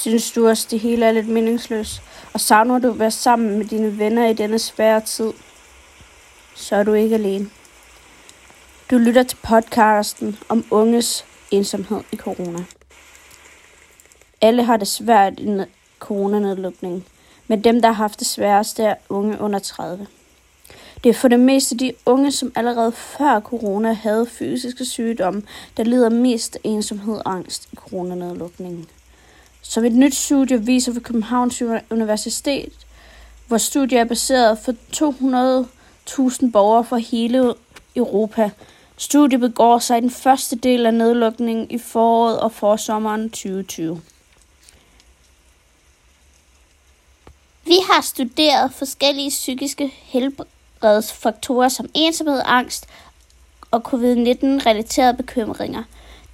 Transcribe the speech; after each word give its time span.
Synes 0.00 0.32
du 0.32 0.48
også, 0.48 0.66
det 0.70 0.80
hele 0.80 1.06
er 1.06 1.12
lidt 1.12 1.28
meningsløst? 1.28 2.02
Og 2.32 2.40
savner 2.40 2.78
du 2.78 2.90
at 2.90 2.98
være 2.98 3.10
sammen 3.10 3.58
med 3.58 3.64
dine 3.64 3.98
venner 3.98 4.28
i 4.28 4.32
denne 4.32 4.58
svære 4.58 5.00
tid? 5.00 5.32
Så 6.54 6.76
er 6.76 6.82
du 6.82 6.92
ikke 6.92 7.14
alene. 7.14 7.50
Du 8.90 8.98
lytter 8.98 9.22
til 9.22 9.38
podcasten 9.42 10.38
om 10.48 10.64
unges 10.70 11.24
ensomhed 11.50 12.00
i 12.12 12.16
corona. 12.16 12.58
Alle 14.40 14.64
har 14.64 14.76
det 14.76 14.88
svært 14.88 15.32
i 15.38 15.64
coronanedlukningen, 15.98 17.04
men 17.46 17.64
dem, 17.64 17.82
der 17.82 17.88
har 17.88 17.94
haft 17.94 18.18
det 18.18 18.26
sværest, 18.26 18.80
er 18.80 18.94
unge 19.08 19.40
under 19.40 19.58
30. 19.58 20.06
Det 21.04 21.10
er 21.10 21.14
for 21.14 21.28
det 21.28 21.40
meste 21.40 21.76
de 21.76 21.92
unge, 22.06 22.32
som 22.32 22.52
allerede 22.54 22.92
før 22.92 23.40
corona 23.40 23.92
havde 23.92 24.26
fysiske 24.26 24.84
sygdomme, 24.84 25.42
der 25.76 25.84
lider 25.84 26.08
mest 26.08 26.56
af 26.56 26.60
ensomhed 26.64 27.14
og 27.14 27.32
angst 27.32 27.68
i 27.72 27.76
coronanedlukningen. 27.76 28.88
Som 29.62 29.84
et 29.84 29.92
nyt 29.92 30.14
studie 30.14 30.64
viser 30.64 30.92
ved 30.92 31.00
Københavns 31.00 31.62
Universitet, 31.90 32.72
hvor 33.46 33.58
studiet 33.58 34.00
er 34.00 34.04
baseret 34.04 34.58
for 34.58 34.72
200.000 36.42 36.50
borgere 36.50 36.84
fra 36.84 36.96
hele 36.96 37.54
Europa. 37.96 38.50
Studiet 38.96 39.40
begår 39.40 39.78
sig 39.78 39.98
i 39.98 40.00
den 40.00 40.10
første 40.10 40.56
del 40.56 40.86
af 40.86 40.94
nedlukningen 40.94 41.70
i 41.70 41.78
foråret 41.78 42.40
og 42.40 42.52
forsommeren 42.52 43.30
2020. 43.30 44.02
Vi 47.64 47.76
har 47.90 48.00
studeret 48.02 48.72
forskellige 48.72 49.30
psykiske 49.30 49.92
helbredsfaktorer 49.94 51.68
som 51.68 51.88
ensomhed, 51.94 52.42
angst 52.44 52.86
og 53.70 53.80
covid-19-relaterede 53.80 55.16
bekymringer. 55.16 55.82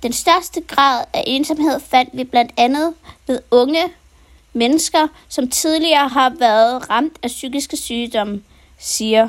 Den 0.03 0.13
største 0.13 0.61
grad 0.61 1.05
af 1.13 1.25
ensomhed 1.27 1.81
fandt 1.81 2.11
vi 2.13 2.25
blandt 2.25 2.53
andet 2.57 2.95
ved 3.27 3.41
unge 3.51 3.83
mennesker, 4.53 5.09
som 5.29 5.51
tidligere 5.51 6.09
har 6.09 6.33
været 6.39 6.91
ramt 6.91 7.19
af 7.23 7.29
psykiske 7.29 7.77
sygdomme, 7.77 8.43
siger 8.79 9.29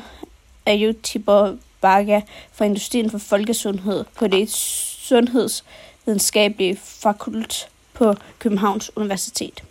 Ayut 0.65 0.95
Tibor 1.03 1.55
Baga 1.81 2.21
fra 2.51 2.65
Industrien 2.65 3.09
for 3.09 3.17
Folkesundhed 3.17 4.05
på 4.15 4.27
det 4.27 4.51
sundhedsvidenskabelige 4.51 6.79
fakult 6.83 7.69
på 7.93 8.15
Københavns 8.39 8.97
Universitet. 8.97 9.63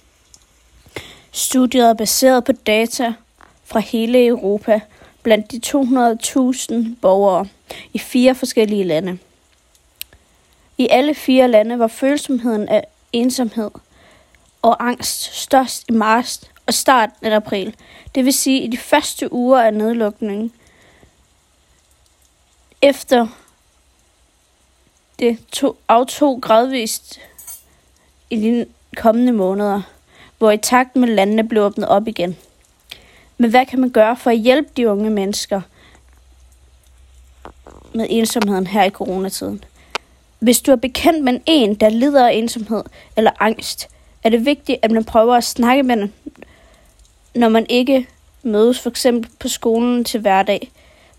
Studiet 1.33 1.89
er 1.89 1.95
baseret 1.95 2.45
på 2.45 2.53
data 2.53 3.15
fra 3.65 3.81
hele 3.81 4.27
Europa 4.27 4.81
blandt 5.23 5.53
de 5.53 5.61
200.000 5.67 6.75
borgere 7.01 7.47
i 7.93 7.99
fire 7.99 8.35
forskellige 8.35 8.85
lande. 8.85 9.19
I 10.79 10.89
alle 10.91 11.15
fire 11.15 11.49
lande 11.49 11.79
var 11.79 11.87
følsomheden 11.87 12.69
af 12.69 12.87
ensomhed 13.13 13.71
og 14.63 14.89
angst 14.89 15.35
størst 15.35 15.85
i 15.89 15.93
marts 15.93 16.51
og 16.67 16.75
starten 16.75 17.27
af 17.27 17.37
april, 17.37 17.77
det 18.15 18.25
vil 18.25 18.33
sige 18.33 18.61
i 18.61 18.67
de 18.67 18.77
første 18.77 19.33
uger 19.33 19.63
af 19.63 19.75
nedlukningen. 19.75 20.53
Efter 22.83 23.27
det 25.19 25.39
tog, 25.53 25.77
aftog 25.89 26.43
gradvist 26.43 27.21
i 28.31 28.37
de 28.37 28.67
kommende 28.97 29.33
måneder 29.33 29.83
hvor 30.39 30.51
i 30.51 30.59
takt 30.59 30.97
med 30.97 31.09
landene 31.09 31.49
blev 31.49 31.63
åbnet 31.63 31.89
op 31.89 32.09
igen. 32.09 32.37
Men 33.39 33.51
hvad 33.51 33.67
kan 33.67 33.81
man 33.81 33.91
gøre 33.91 34.17
for 34.17 34.31
at 34.31 34.39
hjælpe 34.39 34.71
de 34.77 34.91
unge 34.91 35.11
mennesker 35.11 35.61
med 37.95 38.07
ensomheden 38.11 38.67
her 38.67 38.85
i 38.85 38.91
coronatiden? 38.91 39.65
Hvis 40.39 40.61
du 40.61 40.73
er 40.73 40.77
bekendt 40.77 41.25
med 41.25 41.41
en, 41.47 41.75
der 41.75 41.89
lider 41.89 42.29
af 42.29 42.33
ensomhed 42.33 42.83
eller 43.17 43.31
angst, 43.41 43.89
er 44.25 44.29
det 44.29 44.47
vigtigt, 44.47 44.79
at 44.83 44.91
man 44.91 45.05
prøver 45.05 45.35
at 45.35 45.45
snakke 45.45 45.83
med 45.83 45.97
dem, 45.97 46.13
når 47.35 47.49
man 47.49 47.67
ikke 47.69 48.07
mødes 48.43 48.81
for 48.81 48.91
eksempel 48.91 49.31
på 49.39 49.49
skolen 49.49 50.05
til 50.05 50.21
hverdag, 50.21 50.71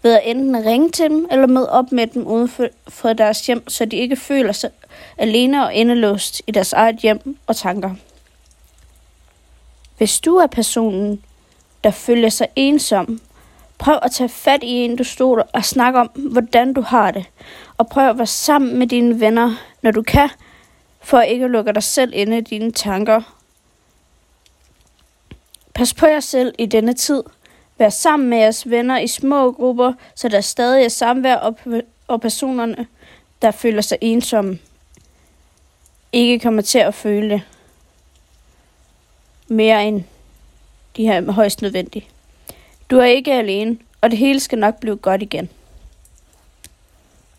ved 0.02 0.14
at 0.14 0.22
enten 0.26 0.66
ringe 0.66 0.90
til 0.90 1.10
dem 1.10 1.28
eller 1.32 1.48
møde 1.48 1.72
op 1.72 1.92
med 1.92 2.08
dem 2.08 2.28
uden 2.28 2.48
for, 2.48 2.68
for 2.88 3.14
deres 3.14 3.48
hjem, 3.48 3.70
så 3.70 3.86
de 3.86 3.96
ikke 3.96 4.16
føler 4.16 4.52
sig 4.52 4.70
alene 5.18 5.66
og 5.66 5.74
indelåst 5.74 6.42
i 6.48 6.52
deres 6.52 6.74
eget 6.74 6.96
hjem 6.96 7.38
og 7.48 7.56
tanker. 7.56 7.96
Hvis 9.98 10.20
du 10.20 10.36
er 10.36 10.48
personen, 10.48 11.24
der 11.84 11.92
føler 11.92 12.30
sig 12.30 12.48
ensom, 12.56 13.22
prøv 13.78 14.00
at 14.02 14.12
tage 14.12 14.30
fat 14.30 14.64
i 14.64 14.68
en, 14.68 14.96
du 14.96 15.04
stoler, 15.04 15.44
og 15.54 15.66
snak 15.66 15.96
om, 15.96 16.08
hvordan 16.08 16.74
du 16.74 16.82
har 16.82 17.12
det. 17.12 17.26
Og 17.78 17.88
prøv 17.88 18.10
at 18.10 18.18
være 18.18 18.28
sammen 18.28 18.80
med 18.80 18.88
dine 18.88 19.20
venner, 19.20 19.56
når 19.82 19.92
du 19.92 20.02
kan, 20.02 20.30
for 21.02 21.18
at 21.18 21.30
ikke 21.30 21.48
lukke 21.48 21.74
dig 21.74 21.84
selv 21.84 22.12
inde 22.16 22.38
i 22.38 22.42
dine 22.42 22.72
tanker. 22.72 23.22
Pas 25.74 25.94
på 25.94 26.06
jer 26.06 26.20
selv 26.20 26.54
i 26.58 26.66
denne 26.66 26.94
tid. 26.94 27.24
Vær 27.78 27.90
sammen 27.90 28.30
med 28.30 28.38
jeres 28.38 28.70
venner 28.70 28.98
i 29.00 29.08
små 29.08 29.52
grupper, 29.52 29.94
så 30.16 30.30
der 30.30 30.42
stadig 30.42 30.86
er 30.86 30.90
samvær 30.90 31.36
og, 31.36 31.58
og 32.08 32.22
personerne, 32.22 32.88
der 33.42 33.52
føler 33.52 33.82
sig 33.82 33.98
ensomme, 34.02 34.60
ikke 36.12 36.40
kommer 36.40 36.62
til 36.62 36.80
at 36.80 36.94
føle 36.94 37.30
det 37.30 37.42
mere 39.48 39.86
end 39.86 40.04
de 40.98 41.06
her 41.06 41.32
højst 41.32 41.62
nødvendige. 41.62 42.08
Du 42.92 42.98
er 42.98 43.06
ikke 43.06 43.34
alene, 43.34 43.78
og 44.02 44.12
det 44.12 44.20
hele 44.20 44.40
skal 44.40 44.60
nok 44.60 44.80
blive 44.80 44.96
godt 44.96 45.22
igen. 45.22 45.50